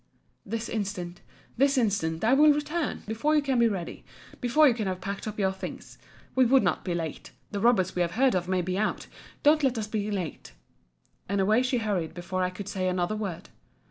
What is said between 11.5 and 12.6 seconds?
she hurried before I